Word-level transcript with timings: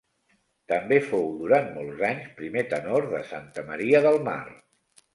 També 0.71 0.97
fou, 1.09 1.27
durant 1.43 1.69
molts 1.77 2.03
anys, 2.09 2.33
primer 2.41 2.65
tenor 2.75 3.09
de 3.15 3.23
Santa 3.37 3.71
Maria 3.73 4.05
del 4.11 4.23
Mar. 4.31 4.43